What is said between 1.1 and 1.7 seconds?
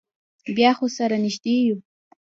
نږدې